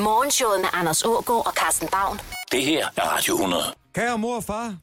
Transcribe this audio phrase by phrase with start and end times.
[0.00, 2.18] Morgenshowet med Anders Ågaard og Carsten Baum.
[2.52, 3.62] Det her er Radio 100.
[3.94, 4.76] Kære mor og far,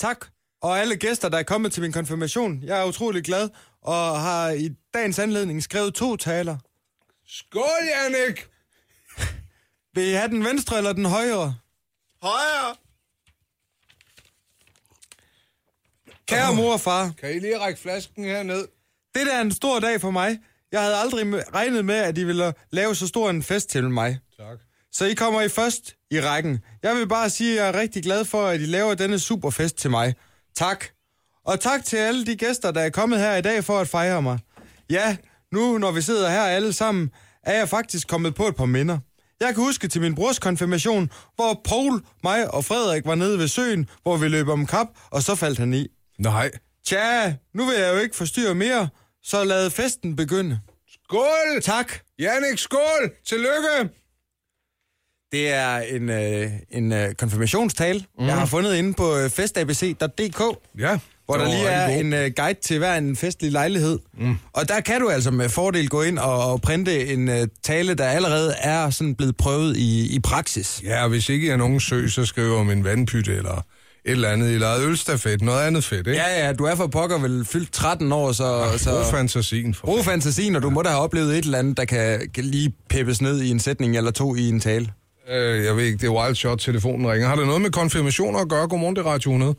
[0.00, 0.26] tak.
[0.62, 2.62] Og alle gæster, der er kommet til min konfirmation.
[2.62, 3.50] Jeg er utrolig glad,
[3.82, 6.56] og har i dagens anledning skrevet to taler.
[7.26, 7.62] Skål,
[7.96, 8.46] Jannik!
[9.94, 11.54] Vil I have den venstre eller den højre?
[12.22, 12.74] Højre!
[16.28, 18.68] Kære mor og far, Kan I lige række flasken herned?
[19.14, 20.38] det der er en stor dag for mig.
[20.72, 24.18] Jeg havde aldrig regnet med, at I ville lave så stor en fest til mig.
[24.38, 24.58] Tak.
[24.92, 26.58] Så I kommer I først i rækken.
[26.82, 29.76] Jeg vil bare sige, at jeg er rigtig glad for, at I laver denne superfest
[29.76, 30.14] til mig.
[30.56, 30.84] Tak.
[31.44, 34.22] Og tak til alle de gæster, der er kommet her i dag for at fejre
[34.22, 34.38] mig.
[34.90, 35.16] Ja,
[35.52, 37.10] nu når vi sidder her alle sammen,
[37.42, 38.98] er jeg faktisk kommet på et par minder.
[39.40, 43.48] Jeg kan huske til min brors konfirmation, hvor Paul, mig og Frederik var nede ved
[43.48, 45.86] søen, hvor vi løb om kap, og så faldt han i.
[46.18, 46.50] Nej.
[46.86, 48.88] Tja, nu vil jeg jo ikke forstyrre mere,
[49.28, 50.60] så lad festen begynde.
[51.04, 51.62] Skål!
[51.62, 51.92] Tak.
[52.18, 53.10] Jannik, skål!
[53.26, 53.94] Tillykke!
[55.32, 58.26] Det er en, øh, en øh, konfirmationstale, mm.
[58.26, 60.98] jeg har fundet inde på øh, festabc.dk, Ja.
[61.26, 63.98] hvor der lige er en øh, guide til hver en festlig lejlighed.
[64.18, 64.36] Mm.
[64.52, 67.94] Og der kan du altså med fordel gå ind og, og printe en øh, tale,
[67.94, 70.82] der allerede er sådan blevet prøvet i, i praksis.
[70.84, 73.62] Ja, og hvis ikke er nogen sø, så skriver om en vandpytte eller
[74.08, 76.20] et eller andet, eller ølstafet, noget andet fedt, ikke?
[76.20, 78.66] Ja, ja, du er for pokker vel fyldt 13 år, så...
[78.70, 81.76] Brug så fantasien for brug fantasien, og du må da have oplevet et eller andet,
[81.76, 84.92] der kan, kan lige peppes ned i en sætning eller to i en tale.
[85.30, 87.28] Øh, jeg ved ikke, det er wild shot, telefonen ringer.
[87.28, 88.68] Har det noget med konfirmationer at gøre?
[88.68, 89.54] Godmorgen, det er Radio 100.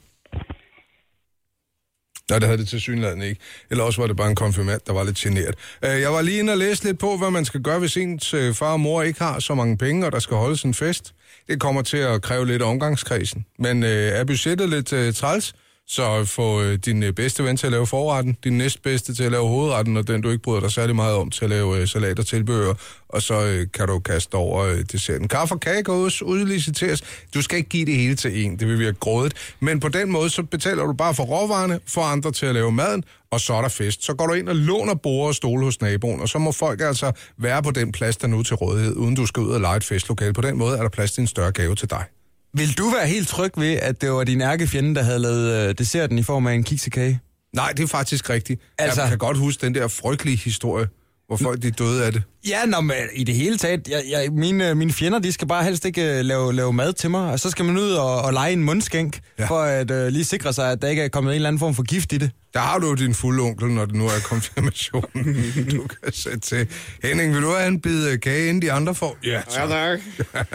[2.29, 3.41] Nej, det havde det til synligheden ikke.
[3.71, 5.55] Eller også var det bare en konfirmand, der var lidt generet.
[5.85, 8.33] Øh, jeg var lige inde og læse lidt på, hvad man skal gøre, hvis ens
[8.33, 11.13] øh, far og mor ikke har så mange penge, og der skal holdes en fest.
[11.49, 13.45] Det kommer til at kræve lidt omgangskredsen.
[13.59, 15.53] Men øh, er budgettet lidt øh, træls,
[15.89, 19.31] så få øh, din øh, bedste ven til at lave forretten, din næstbedste til at
[19.31, 21.87] lave hovedretten, og den du ikke bryder dig særlig meget om til at lave øh,
[21.87, 22.73] salat og tilbehør,
[23.09, 25.27] og så kan du kaste over desserten.
[25.27, 27.03] Kaffe og kage kan også udliciteres.
[27.33, 29.33] Du skal ikke give det hele til en, det vil virke grådet.
[29.59, 32.71] Men på den måde, så betaler du bare for råvarerne, for andre til at lave
[32.71, 34.05] maden, og så er der fest.
[34.05, 36.81] Så går du ind og låner bord og stole hos naboen, og så må folk
[36.81, 39.61] altså være på den plads, der nu er til rådighed, uden du skal ud og
[39.61, 40.33] lege et festlokale.
[40.33, 42.18] På den måde er der plads til en større gave til dig.
[42.53, 45.75] Vil du være helt tryg ved, at det var din ærkefjende, der havde lavet øh,
[45.77, 47.19] desserten i form af en kiksekage?
[47.55, 48.61] Nej, det er faktisk rigtigt.
[48.77, 49.01] Altså...
[49.01, 50.87] Jeg kan godt huske den der frygtelige historie,
[51.27, 52.21] hvor folk de døde af det.
[52.47, 55.63] Ja, nå, men i det hele taget, jeg, jeg, mine, mine fjender, de skal bare
[55.63, 58.33] helst ikke øh, lave, lave mad til mig, og så skal man ud og, og
[58.33, 59.45] lege en mundskænk, Ja.
[59.47, 61.73] for at øh, lige sikre sig, at der ikke er kommet en eller anden form
[61.75, 62.31] for gift i det.
[62.53, 65.35] Der har du jo din fulde onkel, når det nu er konfirmationen.
[65.71, 66.67] du kan sætte til.
[67.03, 69.17] Henning, vil du have en bid øh, kage, inden de andre får?
[69.23, 69.69] Ja, tak.
[69.69, 69.99] tak.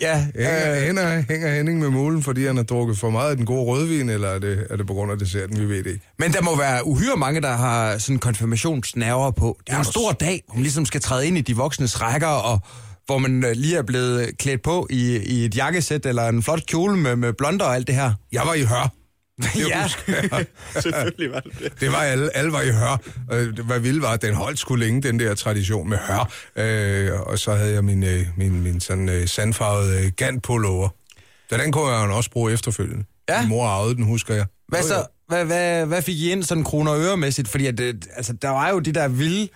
[0.00, 3.36] Ja, Hænger, øh, hænger, hænger Henning med mulen, fordi han har drukket for meget af
[3.36, 5.60] den gode rødvin, eller er det, er det på grund af desserten?
[5.60, 6.06] Vi ved det ikke.
[6.18, 9.58] men der må være uhyre mange, der har sådan konfirmationsnerver på.
[9.66, 11.56] Det er jo en Ja, stor dag, hvor man ligesom skal træde ind i de
[11.56, 12.58] voksnes rækker, og
[13.06, 16.66] hvor man øh, lige er blevet klædt på i, i et jakkesæt eller en flot
[16.66, 18.12] kjole med, med blonder og alt det her.
[18.32, 18.92] Jeg var i hør.
[19.42, 19.88] Det Ja.
[20.80, 21.80] Selvfølgelig var det det.
[21.80, 23.00] Det var alle, alle var i hør.
[23.30, 26.30] Det- Hvad vildt var, at den holdt skulle længe, den der tradition med hør.
[26.56, 30.88] Øh, og så havde jeg min, øh, min, min sådan øh, sandfarvede øh, gantpullover.
[31.50, 33.04] Så den kunne jeg jo også bruge efterfølgende.
[33.28, 33.40] Ja.
[33.40, 34.46] Min mor arvede den, husker jeg.
[34.68, 37.48] Hvad, så, hvad, hvad, hvad fik I ind sådan kroner og øremæssigt?
[37.48, 37.80] Fordi at,
[38.16, 39.48] altså, der var jo de der vilde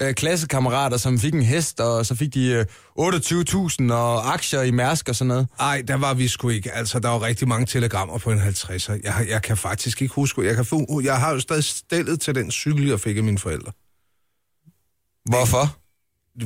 [0.00, 2.64] øh, klassekammerater, som fik en hest, og så fik de øh,
[2.98, 5.48] 28.000 og aktier i Mærsk og sådan noget.
[5.60, 6.72] Ej, der var vi sgu ikke.
[6.72, 9.00] Altså, der var rigtig mange telegrammer på en 50'er.
[9.04, 10.42] Jeg, jeg kan faktisk ikke huske.
[10.42, 13.38] Jeg, kan få, jeg har jo stadig stillet til den cykel, jeg fik af mine
[13.38, 13.72] forældre.
[15.24, 15.76] Hvorfor?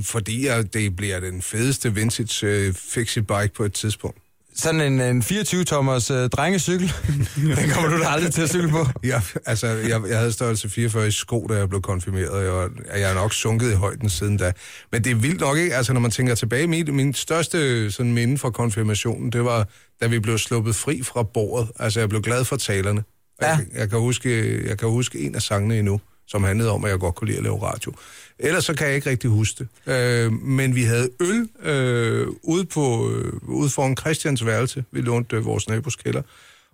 [0.03, 4.19] Fordi jeg, det bliver den fedeste vintage øh, fixie bike på et tidspunkt.
[4.57, 6.93] Sådan en, en 24-tommers øh, drengecykel,
[7.57, 8.87] den kommer du da aldrig til at cykle på.
[9.05, 12.45] Jeg, altså, jeg, jeg havde størrelse 44 i sko, da jeg blev konfirmeret.
[12.45, 14.53] Jeg, var, jeg er nok sunket i højden siden da.
[14.93, 15.75] Men det er vildt nok, ikke?
[15.75, 19.69] Altså, når man tænker tilbage, min, min største sådan, minde fra konfirmationen, det var,
[20.03, 21.71] da vi blev sluppet fri fra bordet.
[21.79, 23.05] Altså, jeg blev glad for talerne.
[23.43, 23.49] Ja.
[23.49, 26.91] Jeg, jeg, kan huske, jeg kan huske en af sangene endnu, som handlede om, at
[26.91, 27.93] jeg godt kunne lide at lave radio.
[28.39, 29.93] Ellers så kan jeg ikke rigtig huske det.
[29.93, 34.85] Øh, men vi havde øl øh, ude, på, øh, ude foran Christians værelse.
[34.93, 36.23] Vi lånte øh, vores nabos kælder.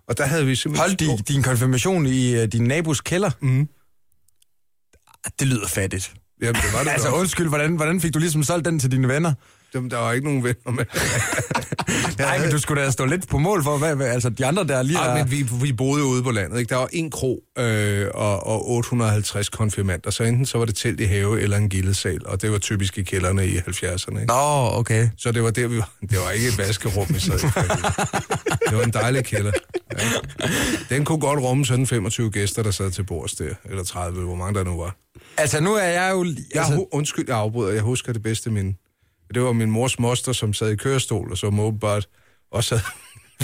[0.07, 1.07] Og der havde vi simpelthen...
[1.07, 3.31] Hold di, din konfirmation i øh, din nabos kælder.
[3.39, 3.69] Mhm.
[5.39, 6.13] Det lyder fattigt.
[6.41, 8.91] Jamen, det var det Altså altså, undskyld, hvordan, hvordan fik du ligesom solgt den til
[8.91, 9.33] dine venner?
[9.73, 10.85] Dem, der var ikke nogen venner med.
[12.19, 14.63] Nej, men du skulle da stå lidt på mål for, hvad, hvad altså de andre
[14.67, 15.17] der lige Ja, er...
[15.23, 16.59] men vi, vi boede ude på landet.
[16.59, 16.69] Ikke?
[16.69, 20.99] Der var en kro øh, og, og 850 konfirmander, så enten så var det telt
[20.99, 24.11] i have eller en gildesal, og det var typisk i kælderne i 70'erne.
[24.11, 24.25] Ikke?
[24.25, 25.09] Nå, okay.
[25.17, 25.89] Så det var der, vi var.
[26.01, 27.41] Det var ikke et vaskerum, vi sad i.
[28.69, 29.51] Det var en dejlig kælder.
[29.99, 30.05] Ja.
[30.95, 34.35] Den kunne godt rumme sådan 25 gæster, der sad til bords der, eller 30, hvor
[34.35, 34.95] mange der nu var.
[35.37, 36.23] Altså nu er jeg jo...
[36.25, 37.71] Jeg, Altså, hu- undskyld, jeg afbryder.
[37.73, 38.75] Jeg husker det bedste minde.
[39.33, 42.07] Det var min mors moster, som sad i kørestol, og som åbenbart
[42.51, 42.87] også havde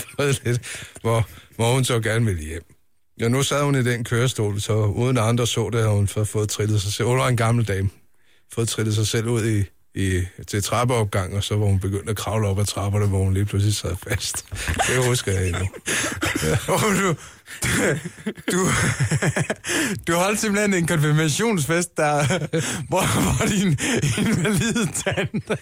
[0.17, 2.63] fået lidt, hvor, hvor hun så gerne ville hjem.
[3.19, 6.27] Ja, nu sad hun i den kørestol, så uden andre så det, havde hun fået,
[6.27, 7.07] fået trillet sig selv.
[7.07, 7.89] Hun var en gammel dame.
[8.53, 9.63] Fået trillet sig selv ud i,
[9.99, 13.33] i, til trappeopgang, og så var hun begyndt at kravle op ad trapperne, hvor hun
[13.33, 14.45] lige pludselig sad fast.
[14.87, 15.69] Det husker jeg endnu.
[16.67, 17.15] Oh, du,
[18.51, 18.67] du,
[20.07, 22.27] du holdt simpelthen en konfirmationsfest, der,
[22.89, 23.79] hvor, hvor din
[24.17, 25.57] invalide tante...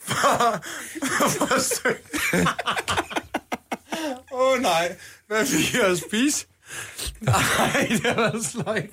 [0.00, 0.62] for,
[1.06, 1.60] for,
[4.32, 6.46] Åh oh, nej, hvad fik jeg at spise?
[7.20, 8.90] Nej, det var sløjt.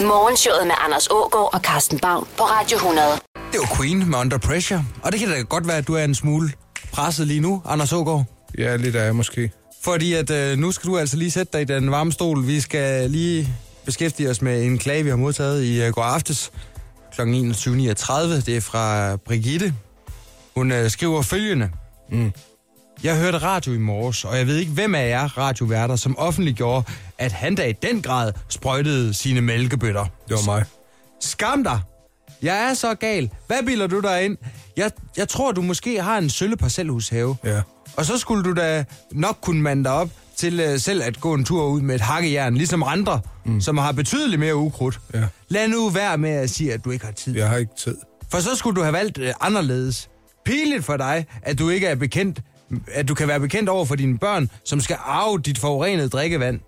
[0.00, 3.08] Morgenshowet med Anders Ågaard og Carsten Baum på Radio 100.
[3.52, 6.04] Det var Queen med Under Pressure, og det kan da godt være, at du er
[6.04, 6.52] en smule
[6.92, 8.24] presset lige nu, Anders Ågaard.
[8.58, 9.50] Ja, lidt af måske.
[9.82, 12.46] Fordi at øh, nu skal du altså lige sætte dig i den varme stol.
[12.46, 13.48] Vi skal lige
[13.84, 16.52] beskæftige os med en klage, vi har modtaget i øh, går aftes
[17.14, 17.20] kl.
[17.20, 17.26] 21.39.
[17.26, 19.74] Det er fra Brigitte.
[20.56, 21.70] Hun øh, skriver følgende.
[22.10, 22.32] Mm.
[23.02, 26.86] Jeg hørte radio i morges, og jeg ved ikke, hvem af jer radioværter, som offentliggjorde,
[27.18, 30.04] at han da i den grad sprøjtede sine mælkebøtter.
[30.28, 30.64] Det var mig.
[31.20, 31.80] Skam dig!
[32.42, 33.30] Jeg er så gal.
[33.46, 34.36] Hvad bilder du dig ind?
[34.76, 37.36] Jeg, jeg tror, du måske har en sølle parcelhushave.
[37.44, 37.60] Ja.
[37.96, 41.34] Og så skulle du da nok kunne mande dig op til uh, selv at gå
[41.34, 43.60] en tur ud med et hakkejern, ligesom andre, mm.
[43.60, 45.00] som har betydeligt mere ukrudt.
[45.14, 45.24] Ja.
[45.48, 47.36] Lad nu være med at sige, at du ikke har tid.
[47.36, 47.96] Jeg har ikke tid.
[48.30, 50.08] For så skulle du have valgt uh, anderledes.
[50.44, 52.40] Pinligt for dig, at du ikke er bekendt,
[52.92, 56.60] at du kan være bekendt over for dine børn, som skal arve dit forurenede drikkevand.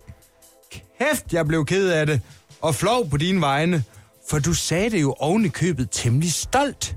[0.99, 2.21] Kæft, jeg blev ked af det,
[2.61, 3.85] og flov på dine vegne,
[4.31, 6.97] for du sagde det jo oven i købet temmelig stolt.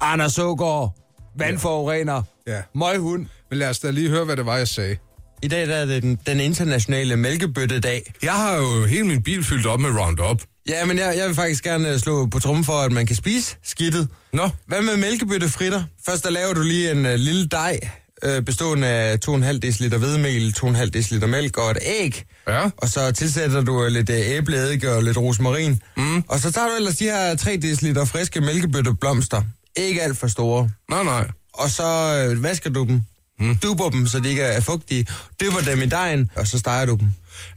[0.00, 0.94] Anders Ågaard,
[1.38, 2.62] vandforurener, Ja.
[2.74, 3.26] møghund.
[3.50, 4.96] Men lad os da lige høre, hvad det var, jeg sagde.
[5.42, 8.12] I dag der er det den, den internationale mælkebøttedag.
[8.22, 10.42] Jeg har jo hele min bil fyldt op med Roundup.
[10.68, 13.16] Ja, men jeg, jeg vil faktisk gerne øh, slå på trummen for, at man kan
[13.16, 14.08] spise skidtet.
[14.32, 15.82] Nå, Hvad med mælkebøttefritter?
[16.06, 17.80] Først der laver du lige en uh, lille dej,
[18.26, 22.24] uh, bestående af 2,5 dl hvedemel, 2,5 dl mælk og et æg.
[22.48, 22.70] Ja.
[22.76, 25.82] Og så tilsætter du uh, lidt uh, æbleeddike og lidt rosmarin.
[25.96, 26.24] Mm.
[26.28, 29.42] Og så tager du ellers de her 3 dl friske mælkebøtteblomster.
[29.76, 30.70] Ikke alt for store.
[30.90, 31.28] nej, nej.
[31.52, 31.84] Og så
[32.30, 33.02] øh, vasker du dem.
[33.40, 33.56] Mm.
[33.56, 35.06] Duber dem, så de ikke er fugtige.
[35.40, 37.08] Dypper dem i dejen, og så steger du dem.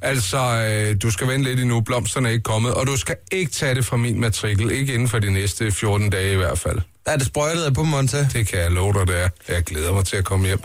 [0.02, 3.52] Altså, øh, du skal vente lidt endnu, blomsterne er ikke kommet, og du skal ikke
[3.52, 6.80] tage det fra min matrikel, ikke inden for de næste 14 dage i hvert fald.
[7.06, 8.28] Er det sprøjtet pumpen til.
[8.34, 9.30] Det kan jeg love dig, det er.
[9.50, 10.60] Jeg glæder mig til at komme hjem.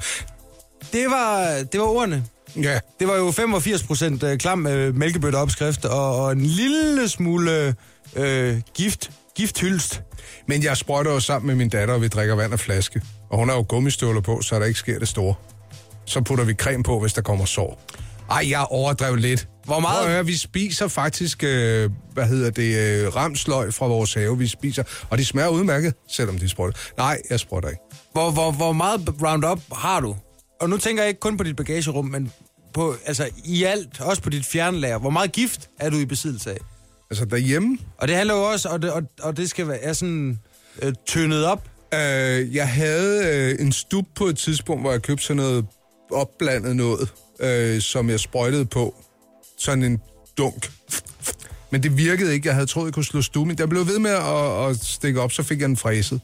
[0.92, 2.24] Det var, det var ordene.
[2.56, 7.74] Ja, Det var jo 85 procent øh, klam øh, mælkebøtteopskrift og, og en lille smule
[8.16, 10.02] øh, gift, gifthylst.
[10.48, 13.00] men jeg sprøjter jo sammen med min datter, og vi drikker vand af flaske.
[13.30, 15.34] Og hun har jo gummistøvler på, så der ikke sker det store.
[16.06, 17.80] Så putter vi creme på, hvis der kommer sår.
[18.30, 19.48] Ej, jeg overdrev lidt.
[19.64, 20.04] Hvor Prøv meget?
[20.04, 24.46] at høre, vi spiser faktisk, øh, hvad hedder det, øh, ramsløg fra vores have, vi
[24.46, 24.82] spiser.
[25.10, 26.78] Og de smager udmærket, selvom de sprøjter.
[26.96, 27.80] Nej, jeg sprøjter ikke.
[28.12, 30.16] Hvor, hvor, hvor meget Roundup har du?
[30.60, 32.32] Og nu tænker jeg ikke kun på dit bagagerum, men
[32.74, 34.98] på, altså, i alt, også på dit fjernlager.
[34.98, 36.58] Hvor meget gift er du i besiddelse af?
[37.10, 39.92] Altså derhjemme, Og det handler jo også, og det, og, og det skal være er
[39.92, 40.38] sådan
[40.82, 41.68] øh, tyndet op.
[41.94, 45.66] Øh, jeg havde øh, en stup på et tidspunkt, hvor jeg købte sådan noget
[46.12, 48.94] opblandet noget, øh, som jeg sprøjtede på.
[49.58, 50.00] Sådan en
[50.38, 50.70] dunk.
[51.70, 52.48] Men det virkede ikke.
[52.48, 53.58] Jeg havde troet, jeg kunne slå stuben.
[53.58, 56.20] Jeg blev ved med at, at stikke op, så fik jeg den fræset.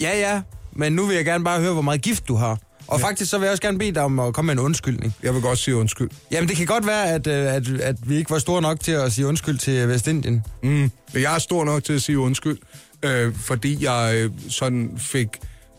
[0.00, 2.58] Ja, ja, men nu vil jeg gerne bare høre, hvor meget gift du har.
[2.86, 3.06] Og ja.
[3.06, 5.14] faktisk så vil jeg også gerne bede dig om at komme med en undskyldning.
[5.22, 6.10] Jeg vil godt sige undskyld.
[6.30, 8.92] Jamen, det kan godt være, at, øh, at, at vi ikke var store nok til
[8.92, 10.42] at sige undskyld til Vestindien.
[10.62, 10.90] Mm.
[11.14, 12.58] Jeg er stor nok til at sige undskyld,
[13.02, 15.28] øh, fordi jeg øh, sådan fik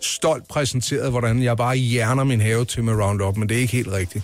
[0.06, 3.74] stolt præsenteret, hvordan jeg bare hjerner min have til med Roundup, men det er ikke
[3.74, 4.24] helt rigtigt.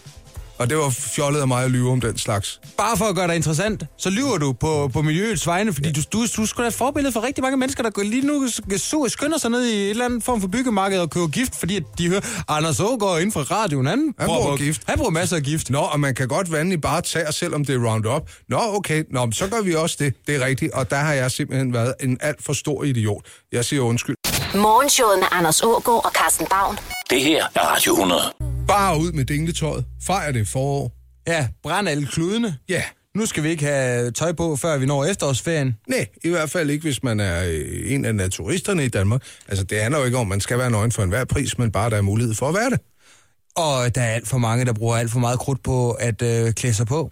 [0.62, 2.62] Og det var fjollet af mig at lyve om den slags.
[2.78, 6.02] Bare for at gøre dig interessant, så lyver du på, på miljøets vegne, fordi du,
[6.14, 9.06] du, du skulle da et forbillede for rigtig mange mennesker, der går lige nu så
[9.08, 12.10] skynder sig ned i et eller andet form for byggemarked og køber gift, fordi de
[12.10, 14.82] hører, Anders Ågaard inden for radioen, han, Han bruger gift.
[14.88, 15.70] Han bruger masser af gift.
[15.70, 18.30] Nå, og man kan godt vande i bare tæer, selvom det er Roundup.
[18.50, 20.14] Nå, okay, Nå, men så gør vi også det.
[20.28, 23.26] Det er rigtigt, og der har jeg simpelthen været en alt for stor idiot.
[23.52, 24.16] Jeg siger undskyld.
[24.56, 26.78] Morgenshowet med Anders Ågaard og Carsten Baum.
[27.10, 28.22] Det her er Radio 100.
[28.68, 29.86] Bare ud med dingletøjet.
[30.04, 30.92] Fejr det forår.
[31.28, 32.58] Ja, brænd alle kludene.
[32.70, 32.84] Ja,
[33.16, 35.78] Nu skal vi ikke have tøj på, før vi når efterårsferien.
[35.88, 39.22] nej, i hvert fald ikke, hvis man er øh, en af naturisterne i Danmark.
[39.48, 41.72] Altså, det handler jo ikke om, at man skal være nøgen for enhver pris, men
[41.72, 42.80] bare, der er mulighed for at være det.
[43.56, 46.54] Og der er alt for mange, der bruger alt for meget krudt på at øh,
[46.54, 47.12] klæde sig på.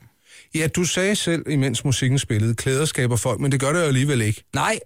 [0.55, 3.85] Ja, du sagde selv, imens musikken spillede, klæder skaber folk, men det gør det jo
[3.85, 4.43] alligevel ikke.
[4.55, 4.79] Nej,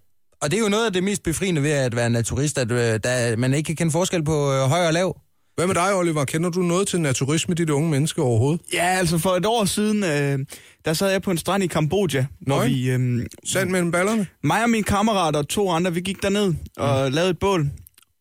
[0.43, 2.77] og det er jo noget af det mest befriende ved at være naturist, at øh,
[3.03, 5.19] der, man ikke kan kende forskel på øh, høj og lav.
[5.55, 6.25] Hvad med dig, Oliver?
[6.25, 8.61] Kender du noget til naturisme, dit unge menneske overhovedet?
[8.73, 10.45] Ja, altså for et år siden, øh,
[10.85, 12.71] der sad jeg på en strand i Kambodja, hvor Nøgen?
[12.73, 14.27] vi, øh, Sand mellem ballerne?
[14.43, 17.69] mig og min kammerat og to andre, vi gik derned og lavede et bål.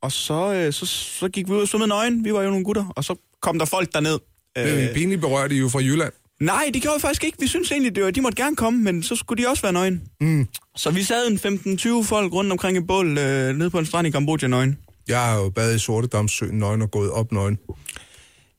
[0.02, 2.24] Og så, øh, så, så gik vi ud og svømmede nøgen.
[2.24, 2.92] Vi var jo nogle gutter.
[2.96, 4.18] Og så kom der folk derned.
[4.58, 4.84] Øh.
[4.88, 6.12] Øh, Pinligt berørt, I er jo fra Jylland.
[6.44, 7.38] Nej, det gjorde vi faktisk ikke.
[7.40, 9.72] Vi synes egentlig, det var, de måtte gerne komme, men så skulle de også være
[9.72, 10.02] nøgen.
[10.20, 10.48] Mm.
[10.76, 14.06] Så vi sad en 15-20 folk rundt omkring et bål øh, nede på en strand
[14.06, 14.78] i Kambodja nøgen.
[15.08, 17.58] Jeg har jo badet i Sortedamssøen nøgen og gået op nøgen.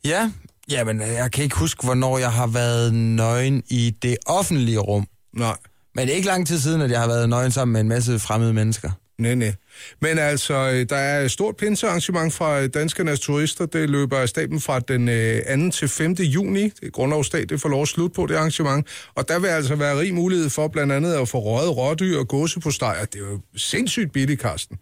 [0.05, 0.31] Ja,
[0.69, 5.07] jamen jeg kan ikke huske, hvornår jeg har været nøgen i det offentlige rum.
[5.33, 5.57] Nej.
[5.95, 7.87] Men det er ikke lang tid siden, at jeg har været nøgen sammen med en
[7.87, 8.91] masse fremmede mennesker.
[9.17, 9.53] Nej, nej.
[10.01, 13.65] Men altså, øh, der er et stort pinsearrangement fra øh, Danskernes Turister.
[13.65, 15.71] Det løber af staben fra den øh, 2.
[15.71, 16.11] til 5.
[16.11, 16.63] juni.
[16.63, 18.87] Det er grundlovsdag, det får lov at slutte på det arrangement.
[19.15, 22.27] Og der vil altså være rig mulighed for blandt andet at få røget rådyr og
[22.27, 23.05] gåse på stejer.
[23.05, 24.77] Det er jo sindssygt billigt, Karsten.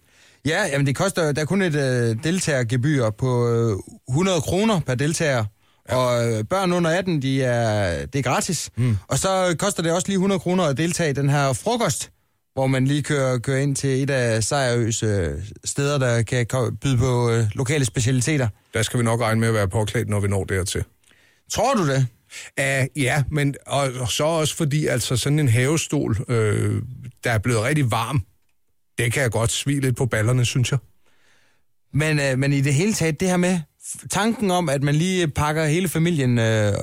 [0.46, 3.78] Ja, jamen det koster, der er kun et øh, deltagergebyr på øh,
[4.10, 5.46] 100 kroner per deltager.
[5.90, 5.96] Ja.
[5.96, 8.70] Og øh, børn under 18, de er, det er gratis.
[8.78, 8.98] Mm.
[9.08, 12.12] Og så koster det også lige 100 kroner at deltage i den her frokost,
[12.54, 15.30] hvor man lige kører, kører ind til et af Sejrøs øh,
[15.66, 18.48] steder, der kan byde på øh, lokale specialiteter.
[18.74, 20.84] Der skal vi nok regne med at være påklædt, når vi når dertil.
[21.52, 22.08] Tror du det?
[22.60, 26.82] Uh, ja, men og, og så også fordi altså sådan en havestol, øh,
[27.24, 28.26] der er blevet rigtig varm,
[28.98, 30.80] det kan jeg godt svige lidt på ballerne, synes jeg.
[31.94, 33.60] Men, øh, men i det hele taget, det her med
[34.10, 36.74] tanken om, at man lige pakker hele familien øh,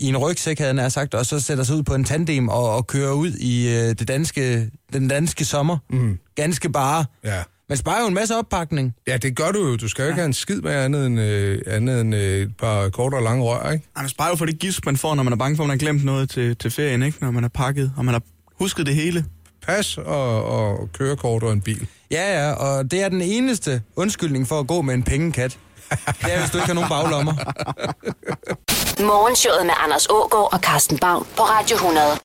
[0.00, 2.48] i en rygsæk, havde jeg nær sagt, og så sætter sig ud på en tandem
[2.48, 5.78] og, og kører ud i øh, det danske, den danske sommer.
[5.90, 6.18] Mm.
[6.34, 7.04] Ganske bare.
[7.24, 7.42] Ja.
[7.68, 8.94] Man sparer jo en masse oppakning.
[9.08, 9.76] Ja, det gør du jo.
[9.76, 12.56] Du skal jo ikke have en skid med andet end, øh, andet end øh, et
[12.56, 13.84] par korte og lange rør, ikke?
[13.96, 15.78] Man sparer jo for det gisk, man får, når man er bange for, at man
[15.78, 17.18] har glemt noget til, til ferien, ikke?
[17.20, 18.22] Når man er pakket, og man har
[18.58, 19.24] husket det hele.
[19.66, 21.86] Pas og, og kørekort og en bil.
[22.10, 25.58] Ja, ja, og det er den eneste undskyldning for at gå med en pengekat.
[26.22, 27.34] Det er, hvis du ikke har nogen baglommer.
[29.10, 32.18] Morgenshowet med Anders Ågaard og Carsten Baum på Radio 100.